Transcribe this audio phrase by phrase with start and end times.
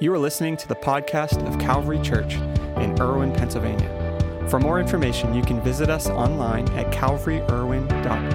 [0.00, 4.48] You are listening to the podcast of Calvary Church in Irwin, Pennsylvania.
[4.50, 8.34] For more information, you can visit us online at calvaryirwin.com.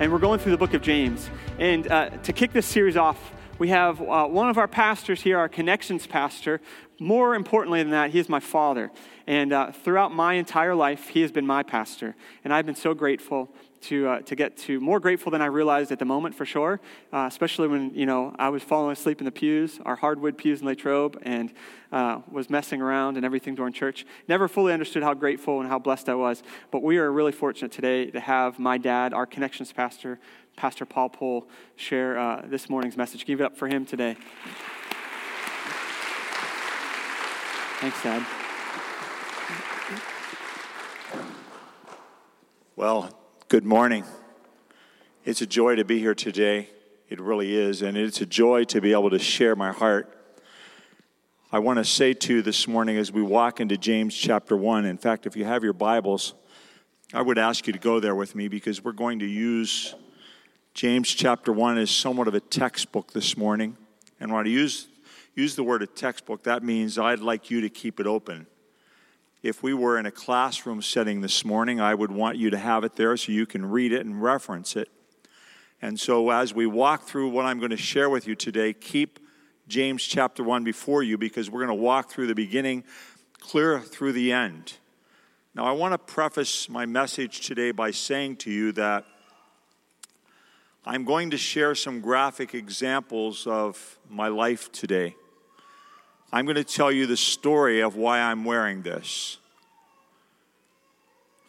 [0.00, 1.30] And we're going through the book of James.
[1.60, 3.32] And uh, to kick this series off,
[3.62, 6.60] we have uh, one of our pastors here, our connections pastor.
[6.98, 8.90] More importantly than that, he is my father.
[9.28, 12.16] And uh, throughout my entire life, he has been my pastor.
[12.42, 13.48] And I've been so grateful
[13.82, 16.80] to, uh, to get to, more grateful than I realized at the moment for sure,
[17.12, 20.60] uh, especially when, you know, I was falling asleep in the pews, our hardwood pews
[20.60, 21.52] in Latrobe, and
[21.92, 24.06] uh, was messing around and everything during church.
[24.26, 26.42] Never fully understood how grateful and how blessed I was.
[26.70, 30.18] But we are really fortunate today to have my dad, our connections pastor,
[30.56, 33.26] Pastor Paul Pohl share uh, this morning's message.
[33.26, 34.16] Give it up for him today.
[37.80, 38.24] Thanks, Dad.
[42.76, 43.10] Well,
[43.48, 44.04] good morning.
[45.24, 46.68] It's a joy to be here today.
[47.08, 47.82] It really is.
[47.82, 50.16] And it's a joy to be able to share my heart.
[51.50, 54.86] I want to say to you this morning as we walk into James chapter 1,
[54.86, 56.34] in fact, if you have your Bibles,
[57.12, 59.94] I would ask you to go there with me because we're going to use
[60.74, 63.76] James chapter 1 is somewhat of a textbook this morning.
[64.18, 64.88] And when I use,
[65.34, 68.46] use the word a textbook, that means I'd like you to keep it open.
[69.42, 72.84] If we were in a classroom setting this morning, I would want you to have
[72.84, 74.88] it there so you can read it and reference it.
[75.82, 79.18] And so as we walk through what I'm going to share with you today, keep
[79.68, 82.84] James chapter 1 before you because we're going to walk through the beginning
[83.40, 84.78] clear through the end.
[85.54, 89.04] Now, I want to preface my message today by saying to you that
[90.84, 95.14] I'm going to share some graphic examples of my life today.
[96.32, 99.38] I'm going to tell you the story of why I'm wearing this.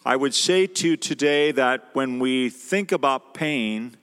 [0.06, 3.98] I would say to you today that when we think about pain,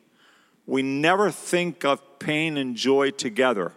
[0.67, 3.73] we never think of pain and joy together.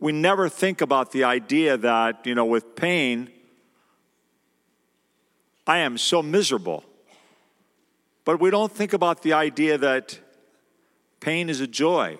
[0.00, 3.30] We never think about the idea that, you know, with pain,
[5.66, 6.84] I am so miserable.
[8.30, 10.20] But we don't think about the idea that
[11.18, 12.16] pain is a joy.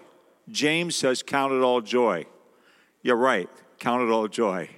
[0.48, 2.26] James says, Count it all joy.
[3.00, 3.48] You're right,
[3.78, 4.70] count it all joy.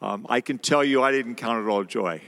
[0.00, 2.22] Um, I can tell you I didn't count it all joy.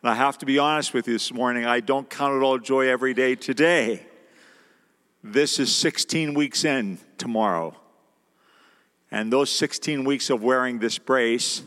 [0.00, 2.58] And I have to be honest with you this morning, I don't count it all
[2.58, 4.06] joy every day today.
[5.22, 7.76] This is 16 weeks in tomorrow.
[9.10, 11.64] And those 16 weeks of wearing this brace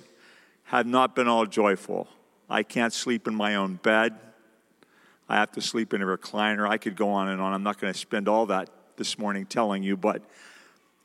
[0.63, 2.07] have not been all joyful.
[2.49, 4.15] I can't sleep in my own bed.
[5.33, 6.69] I have to sleep in a recliner.
[6.69, 7.53] I could go on and on.
[7.53, 10.21] I'm not going to spend all that this morning telling you, but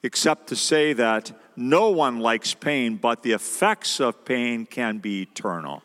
[0.02, 5.22] except to say that no one likes pain, but the effects of pain can be
[5.22, 5.82] eternal.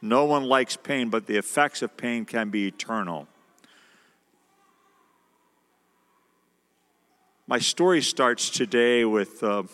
[0.00, 3.26] No one likes pain, but the effects of pain can be eternal.
[7.48, 9.64] My story starts today with uh,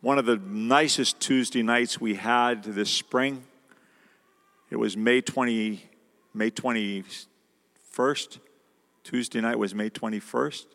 [0.00, 3.44] one of the nicest Tuesday nights we had this spring.
[4.68, 5.85] It was May 20,
[6.36, 8.40] May 21st.
[9.04, 10.66] Tuesday night was May 21st.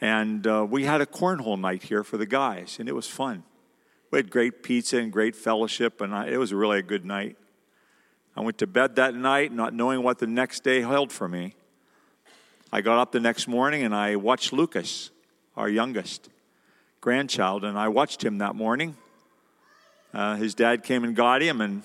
[0.00, 3.44] And uh, we had a cornhole night here for the guys, and it was fun.
[4.10, 7.36] We had great pizza and great fellowship, and I, it was really a good night.
[8.36, 11.54] I went to bed that night not knowing what the next day held for me.
[12.72, 15.10] I got up the next morning and I watched Lucas,
[15.56, 16.28] our youngest
[17.00, 18.96] grandchild, and I watched him that morning.
[20.12, 21.84] Uh, his dad came and got him, and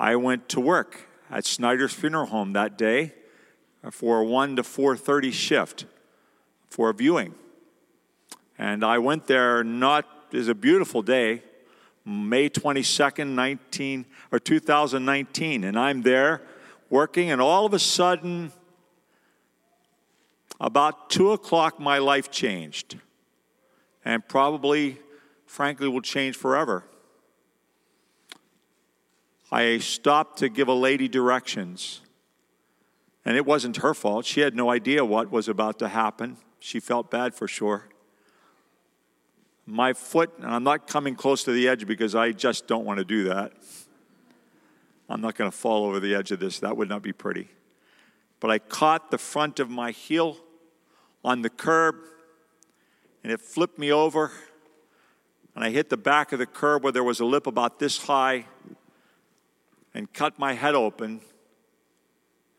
[0.00, 3.12] I went to work at Snyder's Funeral Home that day
[3.90, 5.84] for a 1 to 4:30 shift
[6.70, 7.34] for a viewing.
[8.56, 11.42] And I went there not it was a beautiful day,
[12.04, 16.40] May 22nd, 19 or 2019, and I'm there
[16.88, 18.52] working, and all of a sudden,
[20.60, 22.98] about two o'clock, my life changed,
[24.04, 24.98] and probably,
[25.46, 26.84] frankly, will change forever.
[29.52, 32.00] I stopped to give a lady directions.
[33.24, 34.24] And it wasn't her fault.
[34.24, 36.36] She had no idea what was about to happen.
[36.58, 37.88] She felt bad for sure.
[39.66, 42.98] My foot, and I'm not coming close to the edge because I just don't want
[42.98, 43.52] to do that.
[45.08, 46.60] I'm not going to fall over the edge of this.
[46.60, 47.48] That would not be pretty.
[48.38, 50.38] But I caught the front of my heel
[51.24, 51.96] on the curb,
[53.22, 54.32] and it flipped me over.
[55.54, 57.98] And I hit the back of the curb where there was a lip about this
[57.98, 58.46] high
[59.94, 61.20] and cut my head open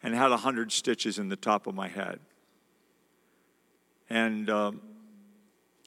[0.03, 2.19] and had a hundred stitches in the top of my head.
[4.09, 4.81] And um,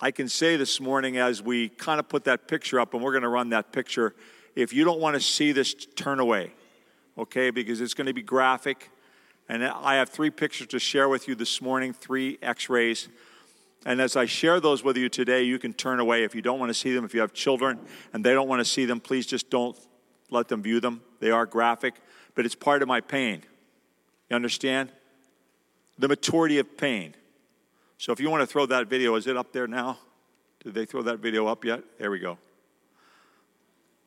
[0.00, 3.12] I can say this morning as we kind of put that picture up, and we're
[3.12, 4.14] going to run that picture.
[4.54, 6.52] If you don't want to see this, turn away,
[7.18, 7.50] okay?
[7.50, 8.90] Because it's going to be graphic.
[9.48, 13.08] And I have three pictures to share with you this morning, three x rays.
[13.84, 16.58] And as I share those with you today, you can turn away if you don't
[16.58, 17.04] want to see them.
[17.04, 17.78] If you have children
[18.14, 19.76] and they don't want to see them, please just don't
[20.34, 21.00] let them view them.
[21.20, 21.94] They are graphic,
[22.34, 23.42] but it's part of my pain.
[24.28, 24.90] You understand?
[25.98, 27.14] The maturity of pain.
[27.98, 29.98] So if you want to throw that video, is it up there now?
[30.62, 31.82] Did they throw that video up yet?
[31.98, 32.38] There we go.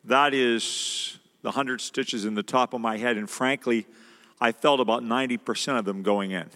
[0.03, 3.85] That is the 100 stitches in the top of my head, and frankly,
[4.39, 6.49] I felt about 90% of them going in.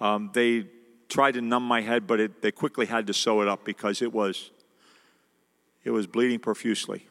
[0.00, 0.66] Um, they
[1.08, 4.02] tried to numb my head, but it, they quickly had to sew it up because
[4.02, 4.50] it was,
[5.84, 7.06] it was bleeding profusely.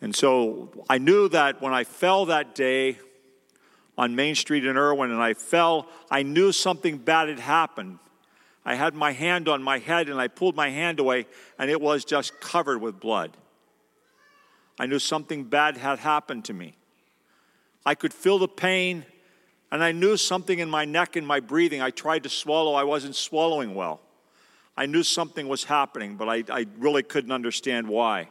[0.00, 2.98] And so I knew that when I fell that day
[3.98, 7.98] on Main Street in Irwin and I fell, I knew something bad had happened.
[8.64, 11.26] I had my hand on my head and I pulled my hand away
[11.58, 13.36] and it was just covered with blood.
[14.78, 16.76] I knew something bad had happened to me.
[17.84, 19.04] I could feel the pain
[19.70, 21.82] and I knew something in my neck and my breathing.
[21.82, 24.00] I tried to swallow, I wasn't swallowing well.
[24.76, 28.28] I knew something was happening, but I, I really couldn't understand why.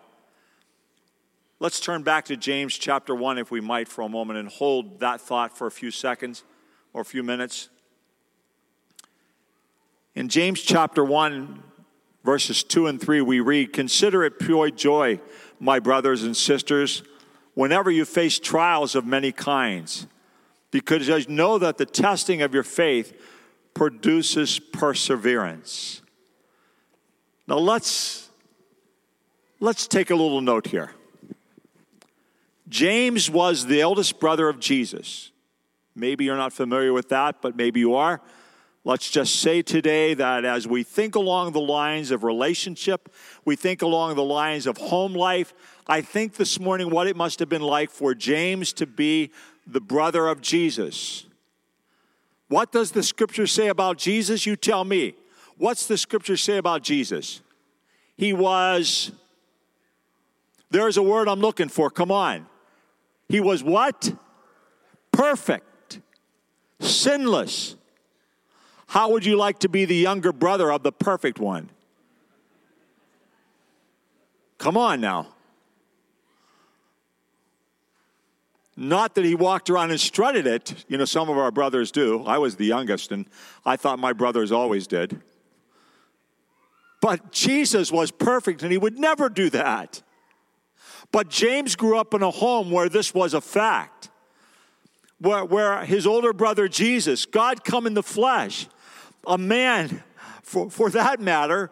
[1.62, 5.02] Let's turn back to James chapter 1, if we might, for a moment and hold
[5.02, 6.46] that thought for a few seconds
[6.94, 7.68] or a few minutes.
[10.16, 11.62] In James chapter 1,
[12.24, 15.20] verses 2 and 3, we read Consider it pure joy,
[15.60, 17.04] my brothers and sisters,
[17.56, 20.08] whenever you face trials of many kinds,
[20.72, 23.14] because you know that the testing of your faith
[23.74, 26.02] produces perseverance.
[27.48, 28.30] Now let's
[29.60, 30.92] let's take a little note here.
[32.70, 35.32] James was the eldest brother of Jesus.
[35.96, 38.22] Maybe you're not familiar with that, but maybe you are.
[38.86, 43.14] Let's just say today that as we think along the lines of relationship,
[43.44, 45.54] we think along the lines of home life,
[45.86, 49.32] I think this morning what it must have been like for James to be
[49.68, 51.26] the brother of Jesus.
[52.48, 54.46] What does the scripture say about Jesus?
[54.46, 55.16] You tell me.
[55.58, 57.42] What's the scripture say about Jesus?
[58.16, 59.12] He was,
[60.72, 62.48] there's a word I'm looking for, come on.
[63.30, 64.12] He was what?
[65.12, 66.02] Perfect,
[66.80, 67.76] sinless.
[68.88, 71.70] How would you like to be the younger brother of the perfect one?
[74.58, 75.28] Come on now.
[78.76, 80.86] Not that he walked around and strutted it.
[80.88, 82.24] You know, some of our brothers do.
[82.26, 83.26] I was the youngest, and
[83.66, 85.22] I thought my brothers always did.
[87.02, 90.02] But Jesus was perfect, and he would never do that.
[91.12, 94.10] But James grew up in a home where this was a fact,
[95.20, 98.68] where, where his older brother Jesus, God come in the flesh,
[99.26, 100.04] a man,
[100.44, 101.72] for, for that matter,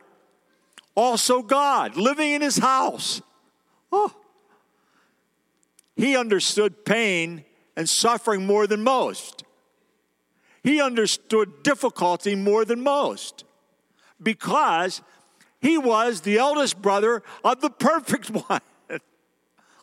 [0.96, 3.22] also God, living in his house.
[3.92, 4.14] Oh.
[5.96, 7.44] He understood pain
[7.76, 9.44] and suffering more than most.
[10.64, 13.46] He understood difficulty more than most
[14.22, 15.02] because
[15.62, 18.62] he was the eldest brother of the perfect one.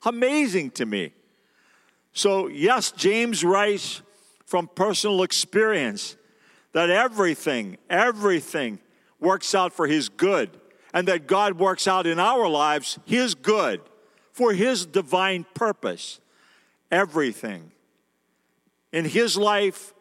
[0.04, 1.12] Amazing to me.
[2.12, 4.02] So, yes, James writes
[4.44, 6.16] from personal experience
[6.72, 8.78] that everything, everything
[9.18, 10.50] works out for his good,
[10.92, 13.80] and that God works out in our lives his good
[14.32, 16.20] for his divine purpose.
[16.90, 17.72] Everything.
[18.92, 19.92] In his life,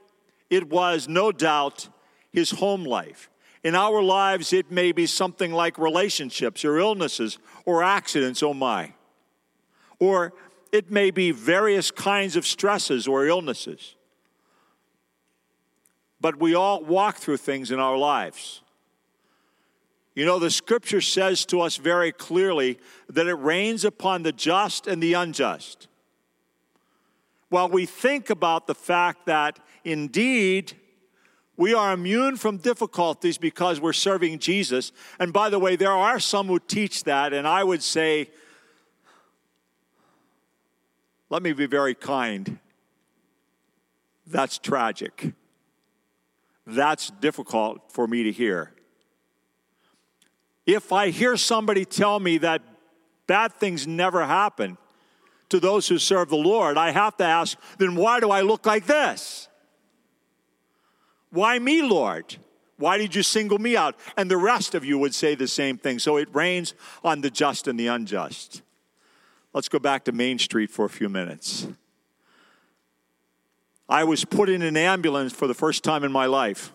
[0.50, 1.88] it was no doubt
[2.31, 3.29] his home life.
[3.63, 8.93] In our lives, it may be something like relationships or illnesses or accidents, oh my
[10.03, 10.33] or
[10.72, 13.95] it may be various kinds of stresses or illnesses.
[16.19, 18.62] But we all walk through things in our lives.
[20.13, 24.88] You know, the scripture says to us very clearly that it rains upon the just
[24.88, 25.88] and the unjust.
[27.50, 30.74] While we think about the fact that indeed
[31.55, 36.19] we are immune from difficulties because we're serving Jesus, and by the way, there are
[36.19, 38.29] some who teach that, and I would say
[41.33, 42.59] let me be very kind.
[44.27, 45.33] That's tragic.
[46.67, 48.71] That's difficult for me to hear.
[50.67, 52.61] If I hear somebody tell me that
[53.25, 54.77] bad things never happen
[55.49, 58.67] to those who serve the Lord, I have to ask, then why do I look
[58.67, 59.47] like this?
[61.31, 62.37] Why me, Lord?
[62.77, 63.95] Why did you single me out?
[64.17, 65.97] And the rest of you would say the same thing.
[65.97, 68.61] So it rains on the just and the unjust.
[69.53, 71.67] Let's go back to Main Street for a few minutes.
[73.88, 76.74] I was put in an ambulance for the first time in my life.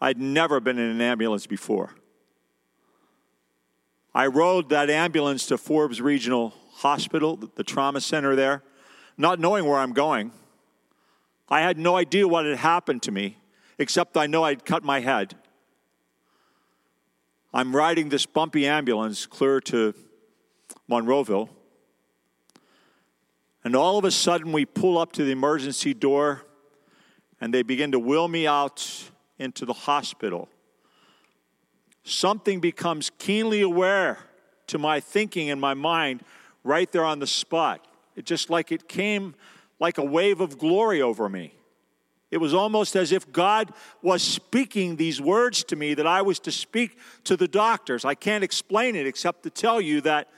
[0.00, 1.94] I'd never been in an ambulance before.
[4.14, 8.62] I rode that ambulance to Forbes Regional Hospital, the trauma center there,
[9.16, 10.30] not knowing where I'm going.
[11.48, 13.38] I had no idea what had happened to me,
[13.78, 15.34] except I know I'd cut my head.
[17.52, 19.94] I'm riding this bumpy ambulance clear to
[20.90, 21.48] Monroeville.
[23.64, 26.42] And all of a sudden, we pull up to the emergency door
[27.40, 30.48] and they begin to wheel me out into the hospital.
[32.02, 34.18] Something becomes keenly aware
[34.68, 36.22] to my thinking and my mind
[36.64, 37.86] right there on the spot.
[38.16, 39.34] It just like it came
[39.78, 41.54] like a wave of glory over me.
[42.30, 46.38] It was almost as if God was speaking these words to me that I was
[46.40, 48.04] to speak to the doctors.
[48.04, 50.28] I can't explain it except to tell you that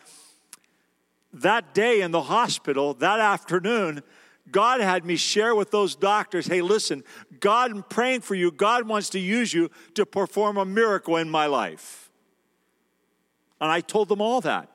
[1.32, 4.02] that day in the hospital, that afternoon,
[4.50, 7.04] God had me share with those doctors hey, listen,
[7.38, 8.50] God, I'm praying for you.
[8.50, 12.10] God wants to use you to perform a miracle in my life.
[13.60, 14.68] And I told them all that.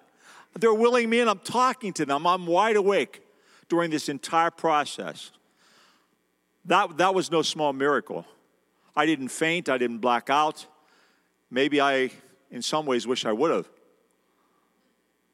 [0.57, 2.25] They're willing me, and I'm talking to them.
[2.25, 3.21] I'm wide awake
[3.67, 5.31] during this entire process.
[6.65, 8.25] That, that was no small miracle.
[8.95, 10.65] I didn't faint, I didn't black out.
[11.51, 12.11] Maybe I,
[12.49, 13.69] in some ways, wish I would have.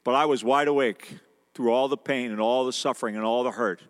[0.03, 1.17] But I was wide awake
[1.53, 3.81] through all the pain and all the suffering and all the hurt,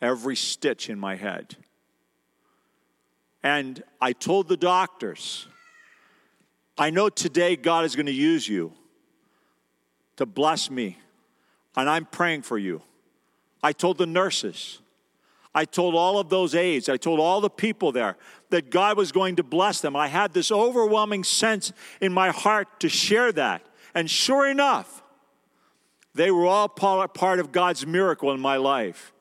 [0.00, 1.56] every stitch in my head.
[3.42, 5.46] And I told the doctors,
[6.78, 8.72] I know today God is going to use you
[10.16, 10.98] to bless me,
[11.76, 12.82] and I'm praying for you.
[13.62, 14.80] I told the nurses,
[15.54, 18.16] I told all of those aides, I told all the people there
[18.50, 19.96] that God was going to bless them.
[19.96, 23.62] I had this overwhelming sense in my heart to share that.
[23.96, 25.02] And sure enough,
[26.14, 29.14] they were all part of God's miracle in my life.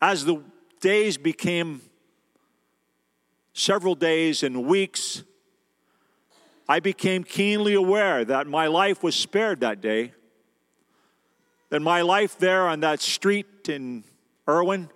[0.00, 0.42] As the
[0.80, 1.80] days became
[3.52, 5.22] several days and weeks,
[6.68, 10.12] I became keenly aware that my life was spared that day.
[11.70, 14.02] That my life there on that street in
[14.48, 14.90] Irwin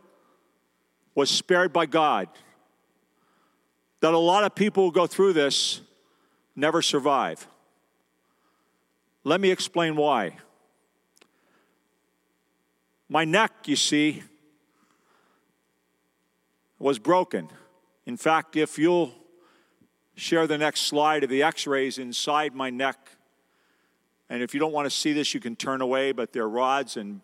[1.14, 2.28] was spared by God.
[4.00, 5.82] That a lot of people who go through this
[6.56, 7.46] never survive.
[9.26, 10.36] Let me explain why.
[13.08, 14.22] My neck, you see,
[16.78, 17.48] was broken.
[18.06, 19.12] In fact, if you'll
[20.14, 23.16] share the next slide of the x rays inside my neck,
[24.30, 26.48] and if you don't want to see this, you can turn away, but there are
[26.48, 27.20] rods and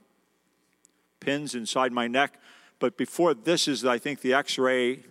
[1.20, 2.40] pins inside my neck.
[2.80, 5.04] But before this is, I think, the x ray.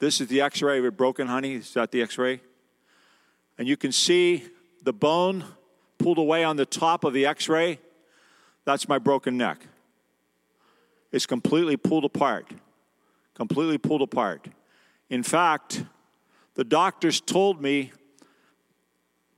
[0.00, 1.54] This is the x ray of a broken honey.
[1.54, 2.40] Is that the x ray?
[3.58, 4.42] And you can see
[4.82, 5.44] the bone
[5.98, 7.78] pulled away on the top of the x ray,
[8.64, 9.66] that's my broken neck.
[11.12, 12.50] It's completely pulled apart.
[13.34, 14.48] Completely pulled apart.
[15.08, 15.84] In fact,
[16.54, 17.92] the doctors told me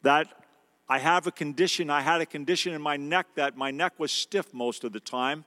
[0.03, 0.29] that
[0.89, 4.11] I have a condition, I had a condition in my neck that my neck was
[4.11, 5.45] stiff most of the time,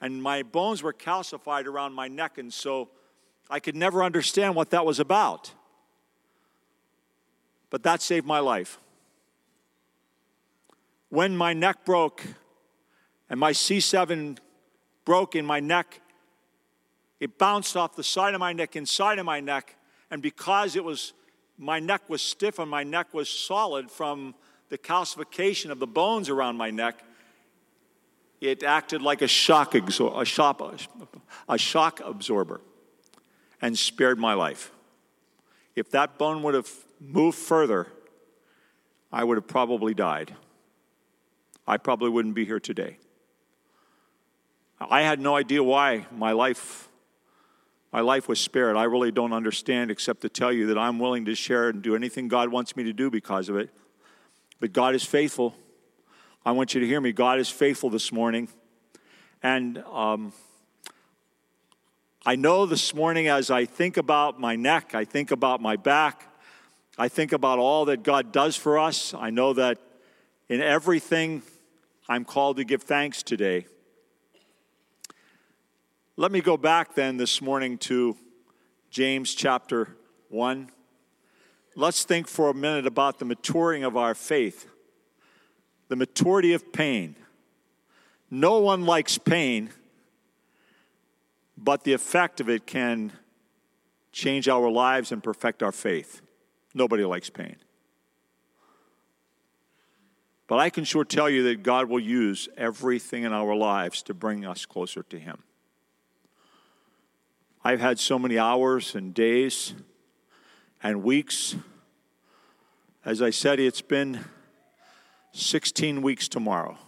[0.00, 2.90] and my bones were calcified around my neck, and so
[3.50, 5.52] I could never understand what that was about.
[7.70, 8.78] But that saved my life
[11.14, 12.24] when my neck broke
[13.30, 14.38] and my C7
[15.04, 16.00] broke in my neck,
[17.20, 19.76] it bounced off the side of my neck, inside of my neck,
[20.10, 21.12] and because it was
[21.56, 24.34] my neck was stiff and my neck was solid from
[24.70, 27.04] the calcification of the bones around my neck,
[28.40, 32.60] it acted like a shock, exor- a a shock absorber
[33.62, 34.72] and spared my life.
[35.76, 37.86] If that bone would have moved further,
[39.12, 40.34] I would have probably died.
[41.66, 42.98] I probably wouldn't be here today.
[44.80, 46.88] I had no idea why my life
[47.92, 48.76] my life was spared.
[48.76, 51.94] I really don't understand except to tell you that I'm willing to share and do
[51.94, 53.70] anything God wants me to do because of it.
[54.58, 55.54] But God is faithful.
[56.44, 57.12] I want you to hear me.
[57.12, 58.48] God is faithful this morning.
[59.44, 60.32] And um,
[62.26, 66.34] I know this morning as I think about my neck, I think about my back,
[66.98, 69.14] I think about all that God does for us.
[69.14, 69.78] I know that
[70.48, 71.42] in everything
[72.06, 73.66] I'm called to give thanks today.
[76.16, 78.16] Let me go back then this morning to
[78.90, 79.96] James chapter
[80.28, 80.68] 1.
[81.76, 84.68] Let's think for a minute about the maturing of our faith,
[85.88, 87.16] the maturity of pain.
[88.30, 89.70] No one likes pain,
[91.56, 93.12] but the effect of it can
[94.12, 96.20] change our lives and perfect our faith.
[96.74, 97.56] Nobody likes pain.
[100.54, 104.14] But I can sure tell you that God will use everything in our lives to
[104.14, 105.42] bring us closer to Him.
[107.64, 109.74] I've had so many hours and days
[110.80, 111.56] and weeks.
[113.04, 114.24] As I said, it's been
[115.32, 116.78] 16 weeks tomorrow.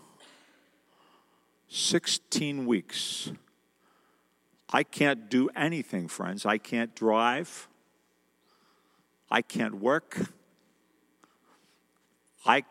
[1.67, 3.33] 16 weeks.
[4.73, 6.47] I can't do anything, friends.
[6.47, 7.67] I can't drive.
[9.29, 10.17] I can't work.
[12.47, 12.63] I,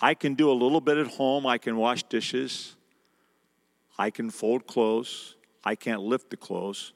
[0.00, 1.46] I can do a little bit at home.
[1.46, 2.76] I can wash dishes.
[3.98, 5.36] I can fold clothes.
[5.62, 6.92] I can't lift the clothes.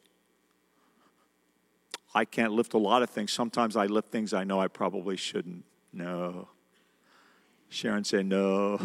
[2.15, 3.33] I can't lift a lot of things.
[3.33, 5.65] Sometimes I lift things I know I probably shouldn't.
[5.93, 6.49] No.
[7.69, 8.81] Sharon said no.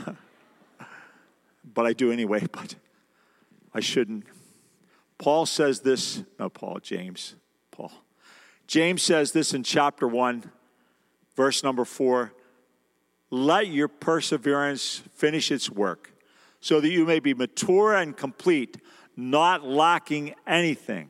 [1.74, 2.76] but I do anyway, but
[3.74, 4.26] I shouldn't.
[5.18, 7.36] Paul says this, no, Paul, James,
[7.72, 7.92] Paul.
[8.68, 10.52] James says this in chapter 1,
[11.36, 12.34] verse number 4
[13.32, 16.14] Let your perseverance finish its work,
[16.60, 18.78] so that you may be mature and complete,
[19.16, 21.10] not lacking anything.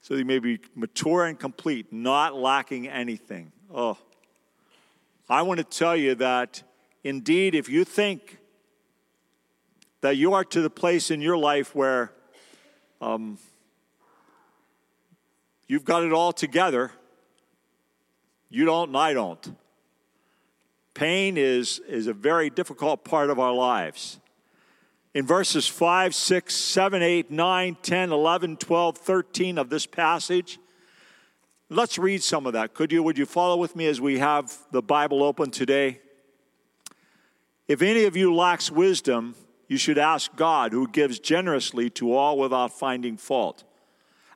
[0.00, 3.52] So that you may be mature and complete, not lacking anything.
[3.72, 3.98] Oh,
[5.28, 6.62] I want to tell you that
[7.04, 8.38] indeed, if you think
[10.02, 12.12] that you are to the place in your life where
[13.00, 13.38] um,
[15.66, 16.92] you've got it all together.
[18.50, 19.56] You don't, and I don't.
[20.94, 24.18] Pain is, is a very difficult part of our lives.
[25.14, 30.58] In verses 5, 6, 7, 8, 9, 10, 11, 12, 13 of this passage,
[31.68, 32.74] let's read some of that.
[32.74, 33.02] Could you?
[33.02, 36.00] Would you follow with me as we have the Bible open today?
[37.68, 39.34] If any of you lacks wisdom,
[39.68, 43.64] you should ask God, who gives generously to all without finding fault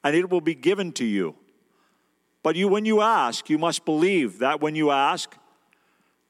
[0.07, 1.35] and it will be given to you.
[2.45, 5.37] But you, when you ask, you must believe that when you ask,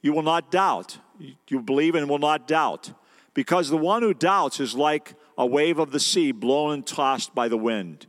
[0.02, 0.98] you will not doubt.
[1.48, 2.92] You believe and will not doubt.
[3.34, 7.34] Because the one who doubts is like a wave of the sea blown and tossed
[7.34, 8.06] by the wind.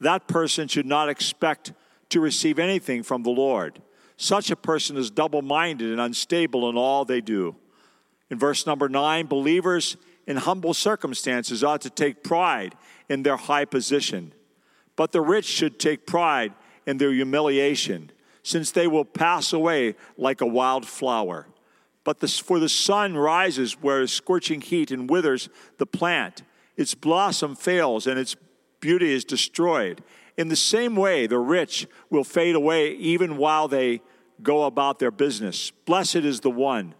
[0.00, 1.72] That person should not expect
[2.08, 3.80] to receive anything from the Lord.
[4.16, 7.56] Such a person is double minded and unstable in all they do.
[8.30, 12.74] In verse number nine, believers in humble circumstances ought to take pride
[13.08, 14.32] in their high position
[14.96, 16.52] but the rich should take pride
[16.86, 18.10] in their humiliation,
[18.42, 21.46] since they will pass away like a wild flower.
[22.04, 26.42] But this, for the sun rises where scorching heat and withers the plant,
[26.76, 28.34] its blossom fails and its
[28.80, 30.02] beauty is destroyed.
[30.36, 34.00] In the same way, the rich will fade away even while they
[34.42, 35.70] go about their business.
[35.84, 36.94] Blessed is the one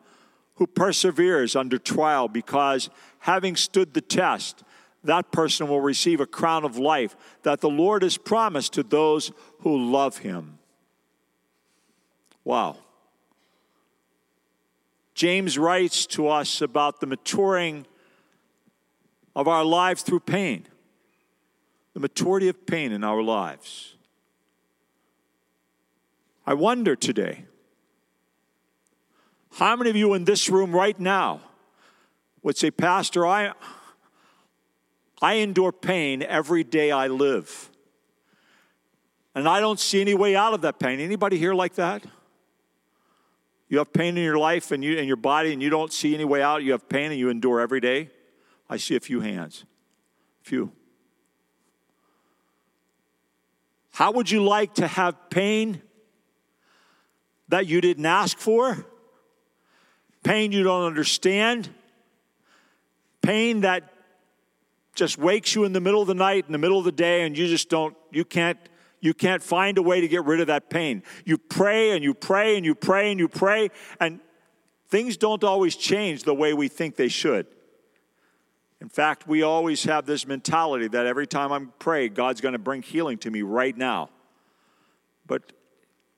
[0.56, 4.62] who perseveres under trial, because having stood the test,
[5.02, 9.32] that person will receive a crown of life that the Lord has promised to those
[9.60, 10.58] who love him.
[12.44, 12.76] Wow.
[15.14, 17.86] James writes to us about the maturing
[19.36, 20.66] of our lives through pain,
[21.94, 23.94] the maturity of pain in our lives.
[26.46, 27.44] I wonder today
[29.52, 31.40] how many of you in this room right now
[32.42, 33.52] would say, Pastor, I.
[35.22, 37.70] I endure pain every day I live.
[39.36, 40.98] And I don't see any way out of that pain.
[40.98, 42.02] Anybody here like that?
[43.72, 46.14] You have pain in your life and you in your body and you don't see
[46.14, 46.62] any way out.
[46.62, 48.10] You have pain and you endure every day.
[48.68, 49.64] I see a few hands.
[50.44, 50.72] A few.
[53.92, 55.80] How would you like to have pain
[57.48, 58.84] that you didn't ask for?
[60.22, 61.70] Pain you don't understand?
[63.22, 63.90] Pain that
[64.94, 67.22] just wakes you in the middle of the night, in the middle of the day,
[67.22, 68.58] and you just don't, you can't,
[69.02, 71.02] you can't find a way to get rid of that pain.
[71.24, 74.20] You pray and you pray and you pray and you pray, and
[74.88, 77.46] things don't always change the way we think they should.
[78.80, 82.60] In fact, we always have this mentality that every time I'm praying, God's going to
[82.60, 84.08] bring healing to me right now.
[85.26, 85.52] But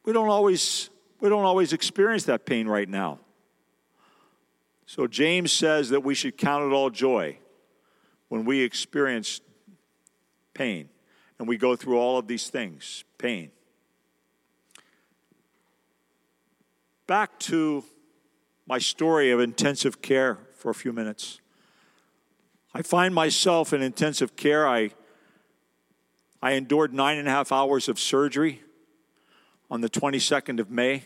[0.04, 3.18] we don't always we don't always experience that pain right now.
[4.84, 7.38] So James says that we should count it all joy
[8.28, 9.40] when we experience
[10.52, 10.90] pain
[11.38, 13.50] and we go through all of these things pain.
[17.06, 17.84] Back to
[18.66, 21.40] my story of intensive care for a few minutes.
[22.72, 24.66] I find myself in intensive care.
[24.66, 24.90] I,
[26.42, 28.62] I endured nine and a half hours of surgery
[29.70, 31.04] on the 22nd of May,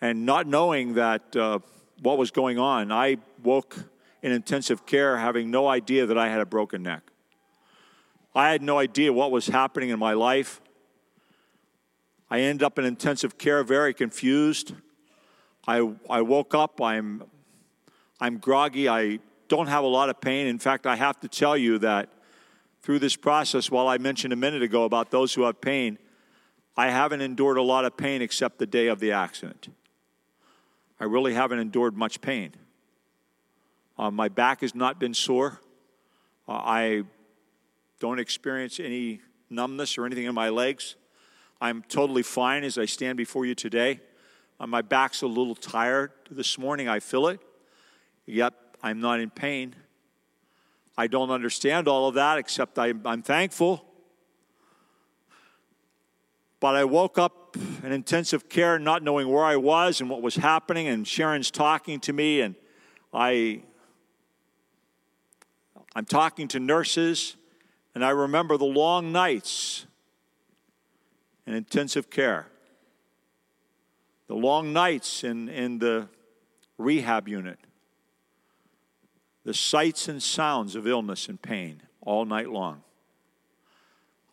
[0.00, 1.60] and not knowing that uh,
[2.02, 3.76] what was going on, I woke
[4.22, 7.10] in intensive care having no idea that I had a broken neck.
[8.36, 10.60] I had no idea what was happening in my life.
[12.28, 14.74] I ended up in intensive care very confused.
[15.66, 17.22] I, I woke up, I'm,
[18.20, 20.48] I'm groggy, I don't have a lot of pain.
[20.48, 22.10] In fact, I have to tell you that
[22.82, 25.98] through this process, while I mentioned a minute ago about those who have pain,
[26.76, 29.68] I haven't endured a lot of pain except the day of the accident.
[31.00, 32.52] I really haven't endured much pain.
[33.96, 35.62] Uh, my back has not been sore.
[36.46, 37.04] Uh, I
[37.98, 40.96] don't experience any numbness or anything in my legs.
[41.60, 44.00] I'm totally fine as I stand before you today.
[44.60, 46.88] Uh, my back's a little tired this morning.
[46.88, 47.40] I feel it.
[48.26, 49.74] Yet I'm not in pain.
[50.98, 53.84] I don't understand all of that, except I, I'm thankful.
[56.58, 60.36] But I woke up in intensive care, not knowing where I was and what was
[60.36, 62.54] happening, and Sharon's talking to me, and
[63.12, 63.62] I,
[65.94, 67.36] I'm talking to nurses,
[67.96, 69.86] and I remember the long nights
[71.46, 72.46] in intensive care,
[74.26, 76.06] the long nights in, in the
[76.76, 77.58] rehab unit,
[79.44, 82.82] the sights and sounds of illness and pain all night long.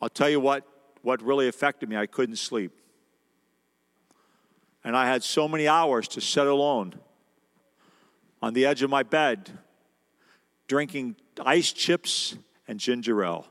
[0.01, 0.67] I'll tell you what,
[1.01, 2.73] what really affected me I couldn't sleep.
[4.83, 6.95] And I had so many hours to sit alone
[8.41, 9.57] on the edge of my bed,
[10.67, 12.35] drinking ice chips
[12.67, 13.47] and ginger ale.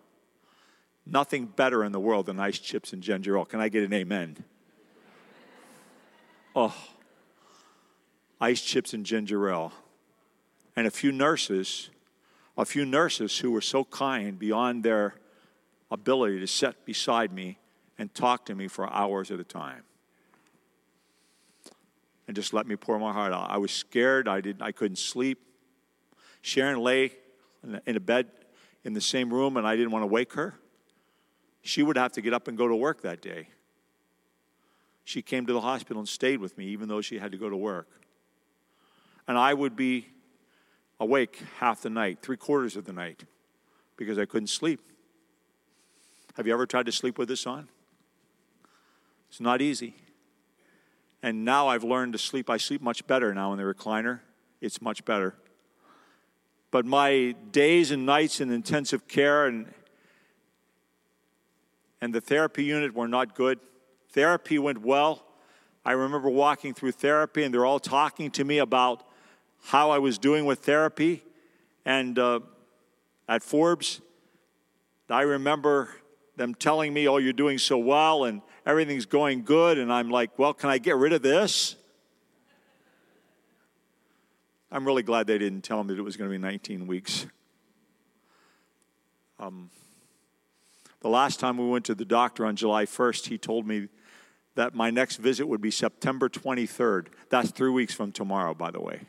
[1.05, 3.45] Nothing better in the world than ice chips and ginger ale.
[3.45, 4.37] Can I get an amen?
[6.55, 6.75] Oh,
[8.41, 9.73] ice chips and ginger ale.
[10.77, 11.91] And a few nurses,
[12.57, 15.15] a few nurses who were so kind beyond their
[15.91, 17.59] ability to sit beside me
[17.99, 19.83] and talk to me for hours at a time.
[22.27, 23.51] And just let me pour my heart out.
[23.51, 24.29] I was scared.
[24.29, 25.38] I, didn't, I couldn't sleep.
[26.41, 27.12] Sharon lay
[27.87, 28.29] in a bed
[28.85, 30.55] in the same room, and I didn't want to wake her.
[31.62, 33.48] She would have to get up and go to work that day.
[35.05, 37.48] She came to the hospital and stayed with me, even though she had to go
[37.48, 37.88] to work.
[39.27, 40.09] And I would be
[41.01, 43.25] awake half the night, three quarters of the night,
[43.96, 44.81] because I couldn't sleep.
[46.37, 47.68] Have you ever tried to sleep with this on?
[49.29, 49.94] It's not easy.
[51.22, 52.51] And now I've learned to sleep.
[52.51, 54.20] I sleep much better now in the recliner.
[54.61, 55.35] It's much better.
[56.70, 59.72] But my days and nights in intensive care and
[62.03, 63.61] and the therapy unit were not good.
[64.11, 65.25] Therapy went well.
[65.85, 69.05] I remember walking through therapy, and they're all talking to me about
[69.67, 71.23] how I was doing with therapy.
[71.85, 72.41] And uh,
[73.29, 74.01] at Forbes,
[75.09, 75.91] I remember
[76.37, 79.79] them telling me, Oh, you're doing so well and everything's going good.
[79.79, 81.77] And I'm like, Well, can I get rid of this?
[84.73, 87.27] I'm really glad they didn't tell me that it was going to be 19 weeks.
[89.38, 89.71] Um,
[91.03, 93.88] the last time we went to the doctor on July 1st, he told me
[94.55, 97.09] that my next visit would be September 23rd.
[97.29, 99.01] That's three weeks from tomorrow, by the way.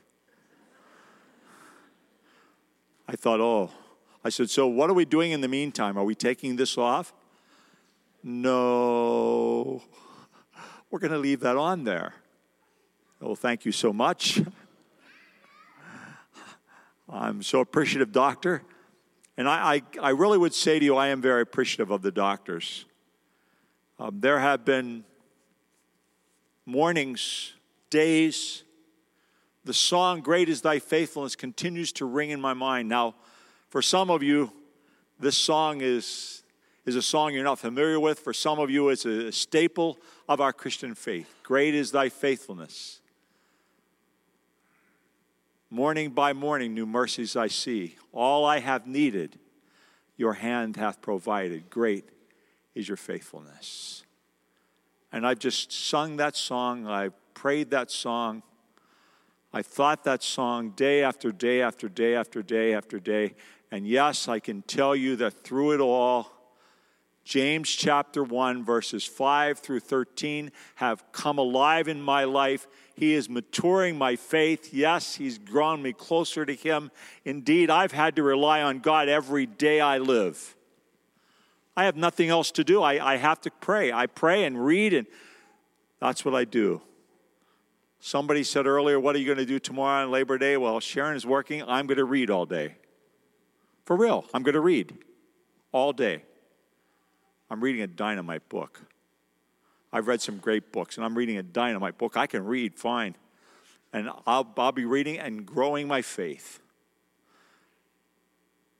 [3.08, 3.70] I thought, oh,
[4.24, 5.98] I said, so what are we doing in the meantime?
[5.98, 7.14] Are we taking this off?
[8.24, 9.84] No,
[10.90, 12.16] we're going to leave that on there.
[13.22, 14.42] Oh, thank you so much.
[17.10, 18.64] I'm so appreciative, doctor.
[19.38, 22.12] And I, I, I, really would say to you, I am very appreciative of the
[22.12, 22.86] doctors.
[23.98, 25.04] Um, there have been
[26.65, 27.54] mornings,
[27.89, 28.63] days,
[29.65, 32.89] the song, Great is Thy Faithfulness, continues to ring in my mind.
[32.89, 33.15] Now,
[33.69, 34.52] for some of you,
[35.19, 36.43] this song is
[36.86, 38.19] is a song you're not familiar with.
[38.19, 41.34] For some of you, it's a staple of our Christian faith.
[41.43, 43.00] Great is thy faithfulness.
[45.74, 47.96] Morning by morning, new mercies I see.
[48.12, 49.40] All I have needed,
[50.18, 51.72] your hand hath provided.
[51.72, 52.08] Great
[52.76, 54.04] is your faithfulness.
[55.12, 56.86] And I've just sung that song.
[56.86, 58.44] I've prayed that song.
[59.52, 63.34] I thought that song day after day after day after day after day.
[63.72, 66.32] And yes, I can tell you that through it all,
[67.24, 72.68] James chapter 1, verses 5 through 13 have come alive in my life.
[72.96, 74.74] He is maturing my faith.
[74.74, 76.92] Yes, He's drawn me closer to Him.
[77.26, 80.56] Indeed, I've had to rely on God every day I live.
[81.76, 82.84] I have nothing else to do.
[82.84, 83.92] I, I have to pray.
[83.92, 85.08] I pray and read, and
[86.00, 86.82] that's what I do.
[88.00, 90.58] Somebody said earlier, What are you going to do tomorrow on Labor Day?
[90.58, 91.64] Well, Sharon is working.
[91.64, 92.76] I'm going to read all day.
[93.86, 94.98] For real, I'm going to read
[95.72, 96.24] all day.
[97.50, 98.82] I'm reading a dynamite book.
[99.94, 102.18] I've read some great books, and I'm reading a dynamite book.
[102.18, 103.16] I can read fine.
[103.94, 106.60] And I'll, I'll be reading and growing my faith.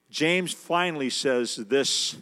[0.10, 2.18] James finally says this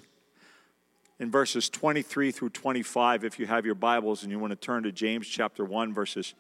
[1.20, 3.24] in verses 23 through 25.
[3.24, 6.34] If you have your Bibles and you want to turn to James chapter 1, verses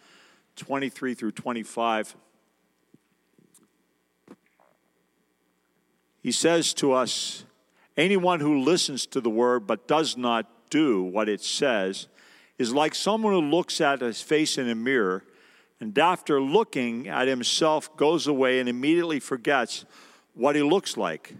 [0.57, 2.17] 23 through 25.
[6.21, 7.45] He says to us,
[7.95, 12.07] Anyone who listens to the word but does not do what it says
[12.61, 15.23] is like someone who looks at his face in a mirror
[15.79, 19.83] and after looking at himself goes away and immediately forgets
[20.35, 21.35] what he looks like.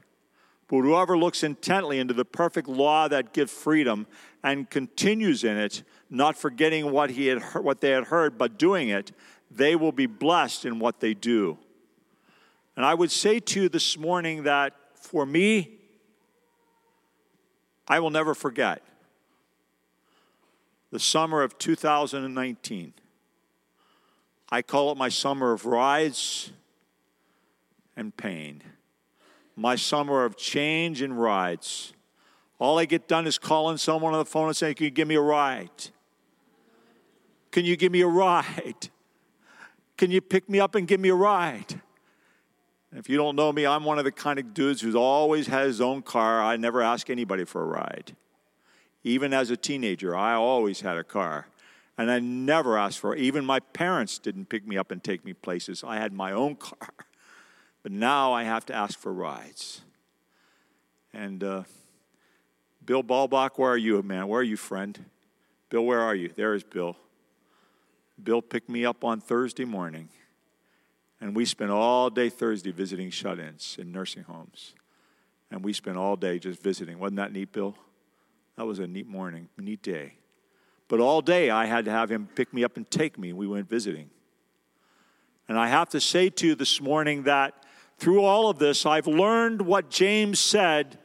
[0.67, 4.07] But whoever looks intently into the perfect law that gives freedom
[4.43, 8.57] and continues in it, not forgetting what, he had heard, what they had heard, but
[8.57, 9.11] doing it,
[9.51, 11.59] they will be blessed in what they do.
[12.75, 15.77] And I would say to you this morning that for me,
[17.87, 18.81] I will never forget
[20.91, 22.93] the summer of 2019.
[24.51, 26.51] I call it my summer of rides
[27.95, 28.61] and pain,
[29.55, 31.93] my summer of change and rides.
[32.59, 35.07] All I get done is calling someone on the phone and saying, Can you give
[35.07, 35.69] me a ride?
[37.51, 38.89] Can you give me a ride?
[39.97, 41.81] Can you pick me up and give me a ride?
[42.93, 45.65] If you don't know me, I'm one of the kind of dudes who's always had
[45.65, 46.41] his own car.
[46.41, 48.15] I never ask anybody for a ride.
[49.03, 51.47] Even as a teenager, I always had a car.
[51.97, 53.21] And I never asked for it.
[53.21, 55.83] Even my parents didn't pick me up and take me places.
[55.85, 56.93] I had my own car.
[57.83, 59.81] But now I have to ask for rides.
[61.13, 61.63] And uh,
[62.85, 64.27] Bill Balbach, where are you, man?
[64.27, 65.05] Where are you, friend?
[65.69, 66.31] Bill, where are you?
[66.35, 66.95] There is Bill.
[68.21, 70.09] Bill picked me up on Thursday morning.
[71.19, 74.73] And we spent all day Thursday visiting shut ins in nursing homes.
[75.51, 76.97] And we spent all day just visiting.
[76.97, 77.75] Wasn't that neat, Bill?
[78.61, 80.13] That was a neat morning, neat day.
[80.87, 83.33] But all day I had to have him pick me up and take me.
[83.33, 84.11] We went visiting.
[85.49, 87.65] And I have to say to you this morning that
[87.97, 90.99] through all of this, I've learned what James said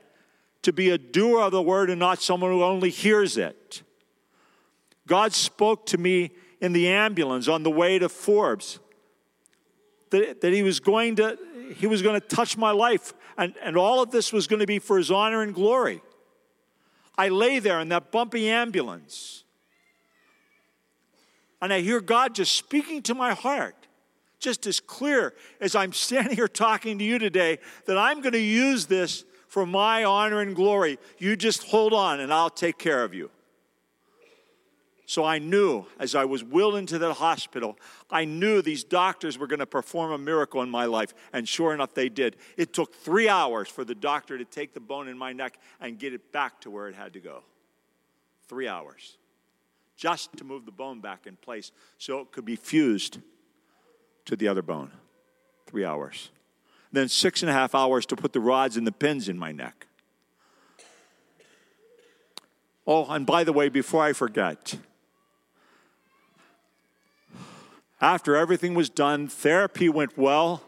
[0.61, 3.83] to be a doer of the word and not someone who only hears it.
[5.07, 8.81] God spoke to me in the ambulance on the way to Forbes
[10.11, 11.39] that, that he was going to
[11.75, 14.67] he was going to touch my life and, and all of this was going to
[14.67, 16.03] be for his honor and glory
[17.19, 19.45] i lay there in that bumpy ambulance
[21.61, 23.75] and I hear God just speaking to my heart,
[24.39, 28.39] just as clear as I'm standing here talking to you today, that I'm going to
[28.39, 30.99] use this for my honor and glory.
[31.19, 33.31] You just hold on and I'll take care of you.
[35.07, 37.79] So I knew as I was wheeled into the hospital,
[38.11, 41.15] I knew these doctors were going to perform a miracle in my life.
[41.33, 42.37] And sure enough, they did.
[42.57, 45.97] It took three hours for the doctor to take the bone in my neck and
[45.97, 47.45] get it back to where it had to go.
[48.49, 49.17] Three hours
[49.97, 53.19] just to move the bone back in place so it could be fused
[54.27, 54.91] to the other bone.
[55.67, 56.31] Three hours.
[56.93, 59.53] Then six and a half hours to put the rods and the pins in my
[59.53, 59.87] neck.
[62.87, 64.79] Oh, and by the way, before I forget,
[68.01, 70.63] after everything was done, therapy went well.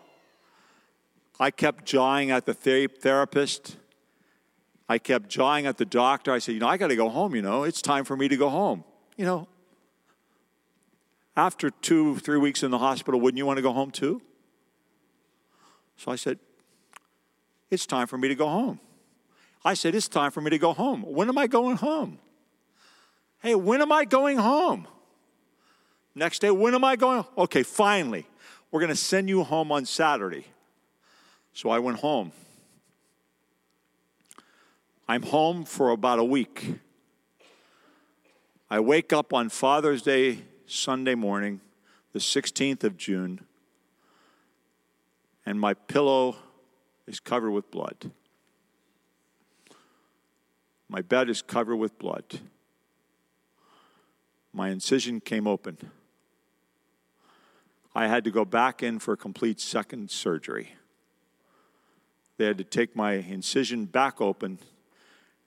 [1.40, 3.76] I kept jawing at the therapist.
[4.88, 6.32] I kept jawing at the doctor.
[6.32, 7.64] I said, You know, I got to go home, you know.
[7.64, 8.84] It's time for me to go home
[9.18, 9.48] you know,
[11.36, 14.22] after two, three weeks in the hospital, wouldn't you want to go home too?
[15.98, 16.38] So I said,
[17.68, 18.80] It's time for me to go home.
[19.64, 21.02] I said, It's time for me to go home.
[21.02, 22.18] When am I going home?
[23.40, 24.86] Hey, when am I going home?
[26.18, 27.24] Next day, when am I going?
[27.38, 28.26] Okay, finally,
[28.72, 30.46] we're going to send you home on Saturday.
[31.52, 32.32] So I went home.
[35.06, 36.74] I'm home for about a week.
[38.68, 41.60] I wake up on Father's Day, Sunday morning,
[42.12, 43.42] the 16th of June,
[45.46, 46.34] and my pillow
[47.06, 48.10] is covered with blood.
[50.88, 52.40] My bed is covered with blood.
[54.52, 55.78] My incision came open.
[57.94, 60.72] I had to go back in for a complete second surgery.
[62.36, 64.58] They had to take my incision back open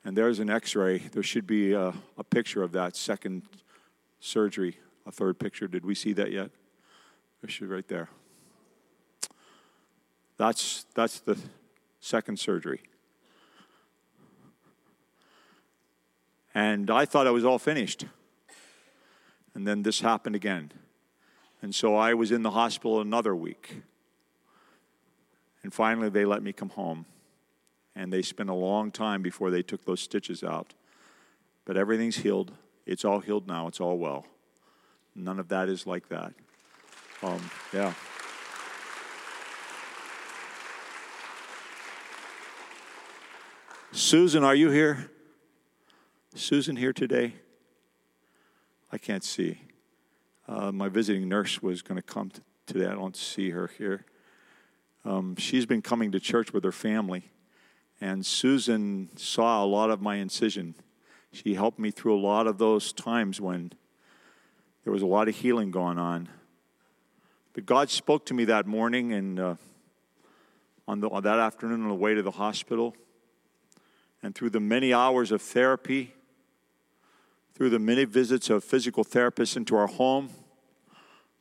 [0.04, 0.98] and there's an x ray.
[0.98, 3.44] There should be a, a, picture of that second
[4.20, 5.68] surgery, a third picture.
[5.68, 6.50] Did we see that yet?
[7.42, 8.10] There should right there.
[10.38, 11.38] That's, that's the
[12.00, 12.82] second surgery.
[16.54, 18.06] And I thought I was all finished.
[19.54, 20.72] And then this happened again.
[21.62, 23.82] And so I was in the hospital another week.
[25.64, 27.06] And finally, they let me come home
[27.96, 30.74] and they spent a long time before they took those stitches out.
[31.66, 32.52] But everything's healed.
[32.86, 33.68] It's all healed now.
[33.68, 34.26] It's all well.
[35.16, 36.34] None of that is like that.
[37.22, 37.42] Um,
[37.74, 37.94] yeah.
[43.92, 45.12] Susan, are you here?
[46.34, 47.36] Susan here today?
[48.92, 49.60] I can't see.
[50.52, 52.30] Uh, my visiting nurse was going to come
[52.66, 52.86] today.
[52.86, 54.04] I don't see her here.
[55.06, 57.32] Um, she's been coming to church with her family.
[58.02, 60.76] And Susan saw a lot of my incision.
[61.32, 63.72] She helped me through a lot of those times when
[64.84, 66.28] There was a lot of healing going on.
[67.54, 69.56] But God spoke to me that morning and uh,
[70.86, 72.94] on, the, on that afternoon on the way to the hospital.
[74.22, 76.14] And through the many hours of therapy,
[77.56, 80.32] through the many visits of physical therapists into our home,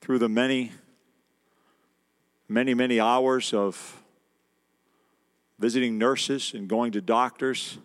[0.00, 0.72] through the many,
[2.48, 4.02] many, many hours of
[5.58, 7.78] visiting nurses and going to doctors,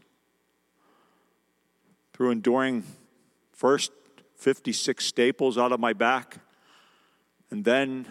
[2.13, 2.84] through enduring
[3.51, 3.91] first
[4.38, 6.38] 56 staples out of my back,
[7.51, 8.08] and then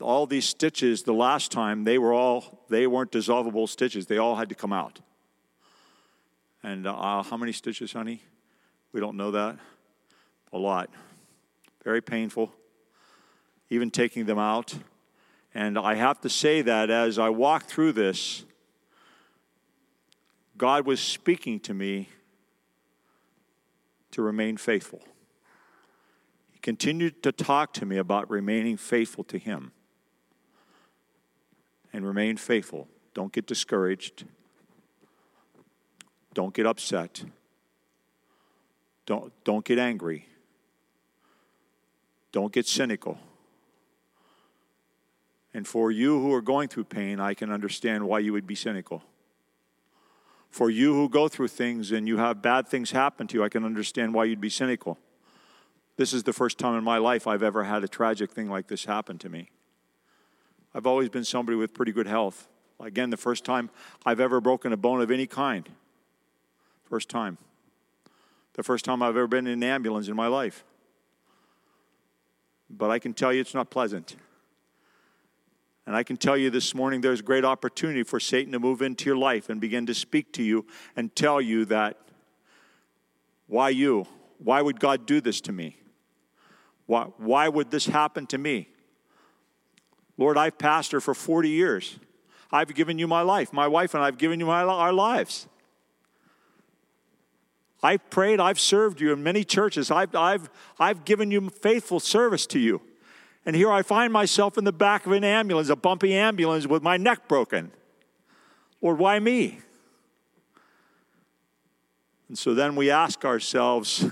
[0.00, 4.06] all these stitches the last time they were all they weren't dissolvable stitches.
[4.06, 5.00] They all had to come out.
[6.62, 8.22] And uh, how many stitches honey?
[8.92, 9.58] We don't know that.
[10.52, 10.90] A lot.
[11.84, 12.52] Very painful
[13.70, 14.74] even taking them out
[15.54, 18.44] and i have to say that as i walked through this
[20.58, 22.08] god was speaking to me
[24.10, 25.00] to remain faithful
[26.52, 29.72] he continued to talk to me about remaining faithful to him
[31.92, 32.88] and remain faithful.
[33.14, 34.24] Don't get discouraged.
[36.34, 37.24] Don't get upset.
[39.06, 40.26] Don't, don't get angry.
[42.32, 43.18] Don't get cynical.
[45.52, 48.54] And for you who are going through pain, I can understand why you would be
[48.54, 49.02] cynical.
[50.48, 53.48] For you who go through things and you have bad things happen to you, I
[53.48, 54.98] can understand why you'd be cynical.
[55.96, 58.68] This is the first time in my life I've ever had a tragic thing like
[58.68, 59.50] this happen to me.
[60.74, 62.48] I've always been somebody with pretty good health.
[62.80, 63.70] Again, the first time
[64.06, 65.68] I've ever broken a bone of any kind.
[66.84, 67.38] First time.
[68.54, 70.64] The first time I've ever been in an ambulance in my life.
[72.68, 74.16] But I can tell you it's not pleasant.
[75.90, 79.06] And I can tell you this morning there's great opportunity for Satan to move into
[79.06, 81.98] your life and begin to speak to you and tell you that
[83.48, 84.06] why you?
[84.38, 85.78] Why would God do this to me?
[86.86, 88.68] Why, why would this happen to me?
[90.16, 91.98] Lord, I've pastored for 40 years.
[92.52, 93.52] I've given you my life.
[93.52, 95.48] My wife and I have given you my, our lives.
[97.82, 99.90] I've prayed, I've served you in many churches.
[99.90, 102.80] I've, I've, I've given you faithful service to you.
[103.46, 106.82] And here I find myself in the back of an ambulance, a bumpy ambulance with
[106.82, 107.72] my neck broken.
[108.82, 109.60] Lord, why me?
[112.28, 114.04] And so then we ask ourselves,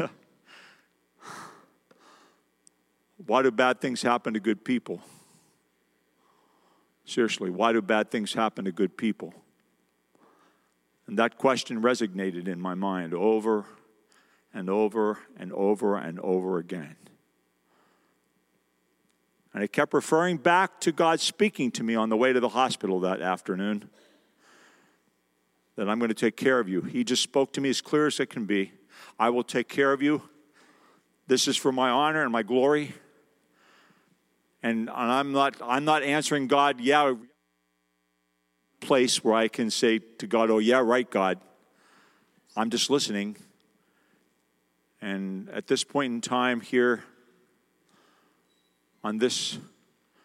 [3.27, 5.01] why do bad things happen to good people?
[7.05, 9.33] Seriously, why do bad things happen to good people?
[11.07, 13.65] And that question resonated in my mind over
[14.53, 16.97] and over and over and over again.
[19.55, 22.51] And I kept referring back to God speaking to me on the way to the
[22.51, 23.89] hospital that afternoon
[25.77, 26.83] that I'm going to take care of you.
[26.83, 28.73] He just spoke to me as clear as it can be.
[29.19, 30.23] I will take care of you.
[31.27, 32.95] This is for my honor and my glory
[34.63, 37.15] and, and I'm not I'm not answering God, yeah,
[38.81, 41.39] place where I can say to God, oh yeah, right, God.
[42.57, 43.37] I'm just listening.
[45.01, 47.05] And at this point in time here,
[49.09, 49.57] on this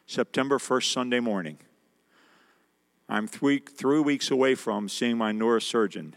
[0.08, 1.58] September 1st Sunday morning,
[3.08, 6.12] I'm three, three weeks away from seeing my neurosurgeon.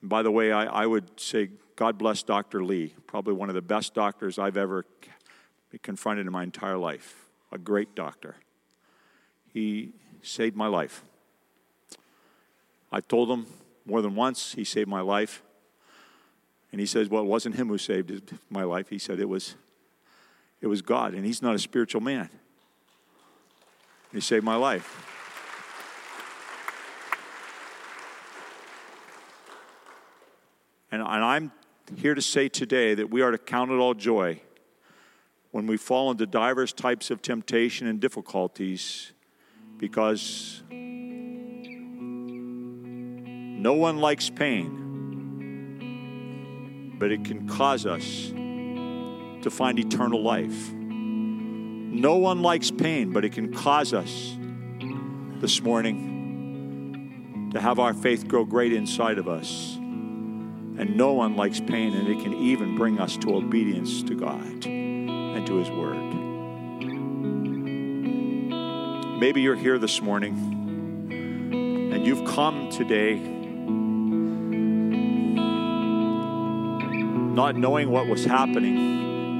[0.00, 2.62] And by the way, I, I would say, God bless Dr.
[2.62, 4.84] Lee, probably one of the best doctors I've ever
[5.82, 7.26] confronted in my entire life.
[7.50, 8.36] A great doctor.
[9.52, 11.02] He saved my life.
[12.92, 13.46] I told him
[13.84, 15.42] more than once he saved my life.
[16.70, 18.90] And he says, Well, it wasn't him who saved my life.
[18.90, 19.56] He said it was
[20.64, 22.30] it was God, and he's not a spiritual man.
[24.14, 25.06] He saved my life.
[30.90, 31.52] And, and I'm
[31.98, 34.40] here to say today that we are to count it all joy
[35.50, 39.12] when we fall into diverse types of temptation and difficulties
[39.76, 40.62] because
[43.60, 44.80] no one likes pain,
[46.98, 48.32] but it can cause us
[49.44, 50.72] to find eternal life.
[50.72, 54.36] No one likes pain, but it can cause us
[55.40, 59.76] this morning to have our faith grow great inside of us.
[59.76, 64.64] And no one likes pain, and it can even bring us to obedience to God
[64.66, 66.14] and to His Word.
[69.20, 70.34] Maybe you're here this morning
[71.92, 73.16] and you've come today
[77.34, 78.93] not knowing what was happening.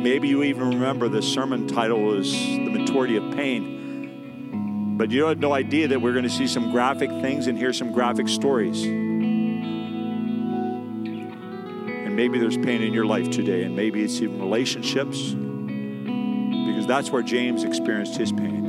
[0.04, 4.98] Maybe you even remember the sermon title was The Maturity of Pain.
[4.98, 7.72] But you had no idea that we're going to see some graphic things and hear
[7.72, 8.84] some graphic stories.
[8.84, 9.00] And
[12.14, 17.22] maybe there's pain in your life today, and maybe it's even relationships, because that's where
[17.22, 18.68] James experienced his pain.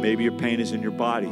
[0.00, 1.26] Maybe your pain is in your body.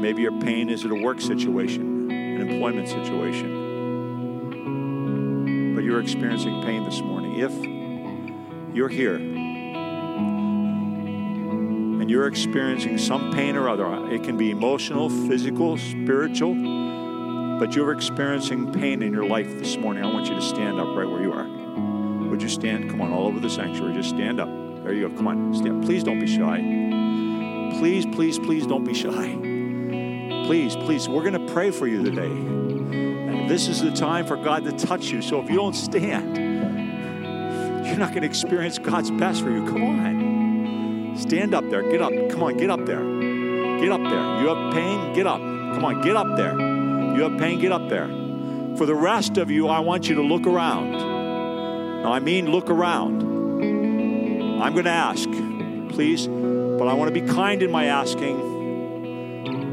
[0.00, 3.63] Maybe your pain is at a work situation, an employment situation.
[5.84, 7.38] You're experiencing pain this morning.
[7.40, 7.52] If
[8.74, 9.16] you're here
[12.04, 16.54] and you're experiencing some pain or other, it can be emotional, physical, spiritual,
[17.58, 20.88] but you're experiencing pain in your life this morning, I want you to stand up
[20.96, 21.46] right where you are.
[22.30, 22.88] Would you stand?
[22.88, 23.92] Come on, all over the sanctuary.
[23.92, 24.48] Just stand up.
[24.84, 25.16] There you go.
[25.16, 25.84] Come on, stand.
[25.84, 26.62] Please don't be shy.
[27.78, 29.36] Please, please, please don't be shy.
[30.46, 32.63] Please, please, we're going to pray for you today.
[33.48, 35.20] This is the time for God to touch you.
[35.22, 36.36] So if you don't stand,
[37.86, 39.66] you're not going to experience God's best for you.
[39.66, 41.16] Come on.
[41.16, 41.82] Stand up there.
[41.82, 42.12] Get up.
[42.30, 43.04] Come on, get up there.
[43.80, 44.40] Get up there.
[44.40, 45.12] You have pain?
[45.12, 45.40] Get up.
[45.40, 46.54] Come on, get up there.
[46.54, 47.58] You have pain?
[47.60, 48.08] Get up there.
[48.76, 50.92] For the rest of you, I want you to look around.
[52.02, 53.22] Now, I mean, look around.
[54.62, 55.28] I'm going to ask,
[55.94, 58.52] please, but I want to be kind in my asking.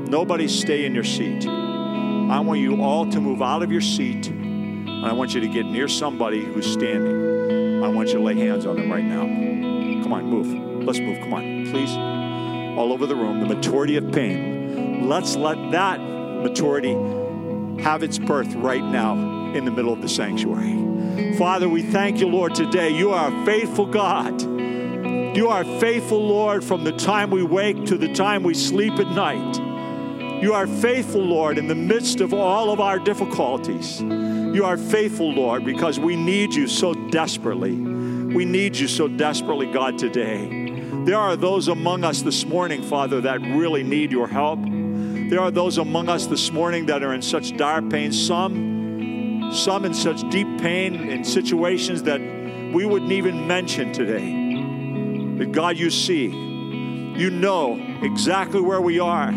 [0.06, 1.46] Nobody stay in your seat.
[2.32, 5.50] I want you all to move out of your seat, and I want you to
[5.50, 7.84] get near somebody who's standing.
[7.84, 9.24] I want you to lay hands on them right now.
[10.02, 10.86] Come on, move.
[10.86, 11.20] Let's move.
[11.20, 11.92] Come on, please.
[12.78, 15.10] All over the room, the maturity of pain.
[15.10, 16.94] Let's let that maturity
[17.84, 19.16] have its birth right now
[19.54, 21.36] in the middle of the sanctuary.
[21.38, 22.92] Father, we thank you, Lord, today.
[22.92, 24.42] You are a faithful God.
[25.36, 28.94] You are a faithful, Lord, from the time we wake to the time we sleep
[28.94, 29.61] at night.
[30.42, 34.02] You are faithful, Lord, in the midst of all of our difficulties.
[34.02, 37.74] You are faithful, Lord, because we need you so desperately.
[37.74, 40.82] We need you so desperately, God, today.
[41.06, 44.62] There are those among us this morning, Father, that really need your help.
[44.64, 49.86] There are those among us this morning that are in such dire pain, some, some
[49.86, 55.36] in such deep pain in situations that we wouldn't even mention today.
[55.38, 59.32] But God, you see, you know exactly where we are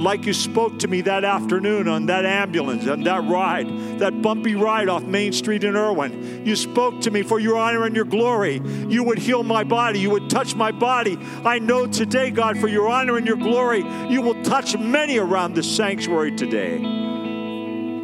[0.00, 4.54] like you spoke to me that afternoon on that ambulance, on that ride, that bumpy
[4.54, 6.46] ride off Main Street in Irwin.
[6.46, 8.62] You spoke to me for your honor and your glory.
[8.88, 11.18] You would heal my body, you would touch my body.
[11.44, 15.54] I know today, God, for your honor and your glory, you will touch many around
[15.54, 16.78] this sanctuary today.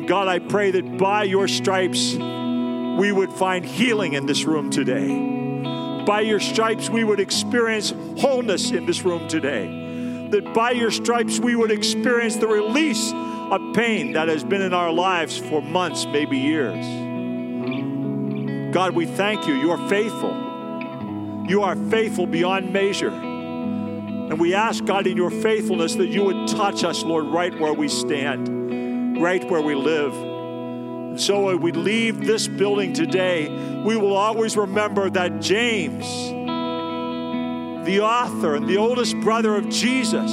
[0.07, 6.05] God, I pray that by your stripes, we would find healing in this room today.
[6.05, 9.86] By your stripes, we would experience wholeness in this room today
[10.31, 14.75] that by your stripes we would experience the release of pain that has been in
[14.75, 16.85] our lives for months, maybe years.
[18.75, 19.55] God, we thank you.
[19.55, 21.45] You are faithful.
[21.49, 23.11] You are faithful beyond measure.
[23.11, 27.73] And we ask, God, in your faithfulness, that you would touch us, Lord, right where
[27.73, 30.13] we stand, right where we live.
[30.13, 33.49] And so we leave this building today,
[33.85, 36.05] we will always remember that James,
[37.87, 40.31] the author and the oldest brother of Jesus,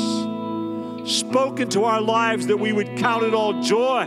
[1.06, 4.06] spoke into our lives that we would count it all joy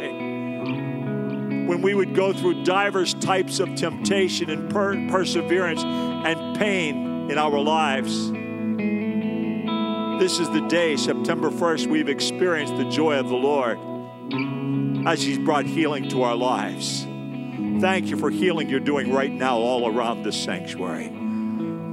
[1.66, 7.38] when we would go through divers types of temptation and per- perseverance and pain in
[7.38, 8.30] our lives.
[10.20, 13.78] This is the day, September 1st, we've experienced the joy of the Lord
[15.06, 17.04] as He's brought healing to our lives.
[17.80, 21.25] Thank you for healing you're doing right now all around this sanctuary.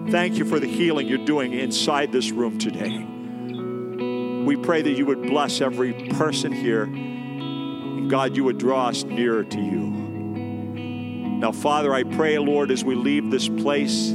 [0.09, 3.05] Thank you for the healing you're doing inside this room today.
[4.45, 6.83] We pray that you would bless every person here.
[6.83, 9.89] And God, you would draw us nearer to you.
[11.39, 14.09] Now, Father, I pray, Lord, as we leave this place,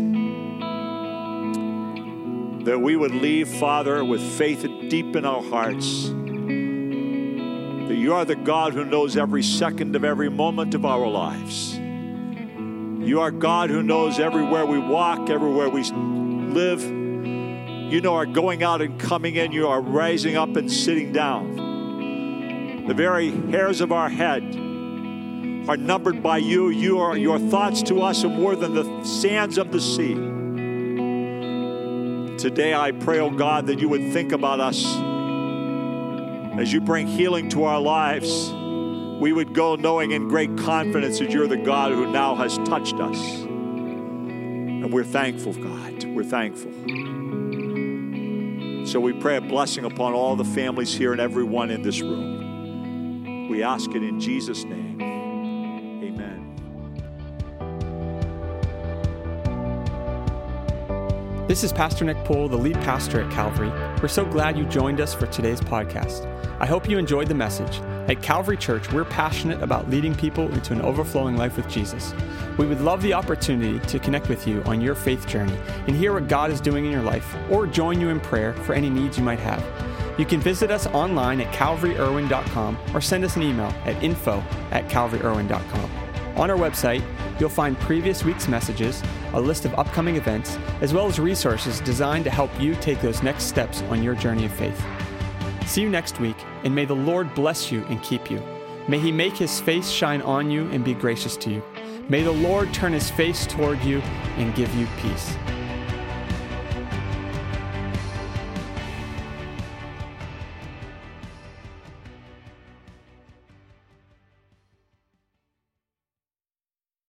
[2.64, 6.08] that we would leave, Father, with faith deep in our hearts.
[7.88, 11.77] That you are the God who knows every second of every moment of our lives.
[13.08, 16.84] You are God who knows everywhere we walk, everywhere we live.
[16.84, 19.50] You know our going out and coming in.
[19.50, 22.84] You are rising up and sitting down.
[22.86, 24.42] The very hairs of our head
[25.70, 26.68] are numbered by you.
[26.68, 30.12] You are your thoughts to us are more than the sands of the sea.
[32.36, 34.84] Today I pray, oh God, that you would think about us
[36.60, 38.52] as you bring healing to our lives
[39.18, 42.94] we would go knowing in great confidence that you're the God who now has touched
[42.94, 43.18] us.
[43.42, 46.04] And we're thankful, God.
[46.04, 46.70] We're thankful.
[48.86, 53.48] So we pray a blessing upon all the families here and everyone in this room.
[53.48, 55.00] We ask it in Jesus' name.
[56.04, 56.54] Amen.
[61.48, 63.70] This is Pastor Nick Pohl, the lead pastor at Calvary.
[64.00, 66.24] We're so glad you joined us for today's podcast.
[66.60, 67.80] I hope you enjoyed the message.
[68.08, 72.14] At Calvary Church, we're passionate about leading people into an overflowing life with Jesus.
[72.56, 76.14] We would love the opportunity to connect with you on your faith journey and hear
[76.14, 79.18] what God is doing in your life or join you in prayer for any needs
[79.18, 79.62] you might have.
[80.18, 84.88] You can visit us online at calvaryirwin.com or send us an email at info at
[84.88, 85.90] calvaryirwin.com.
[86.38, 87.02] On our website,
[87.38, 89.02] you'll find previous week's messages,
[89.34, 93.22] a list of upcoming events, as well as resources designed to help you take those
[93.22, 94.82] next steps on your journey of faith.
[95.66, 98.42] See you next week, and may the Lord bless you and keep you.
[98.88, 101.62] May he make his face shine on you and be gracious to you.
[102.08, 104.00] May the Lord turn his face toward you
[104.38, 105.36] and give you peace.